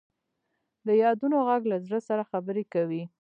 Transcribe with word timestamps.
د 0.87 0.87
یادونو 1.03 1.37
ږغ 1.47 1.61
له 1.71 1.77
زړه 1.85 1.99
سره 2.07 2.23
خبرې 2.31 2.63
کوي. 2.73 3.03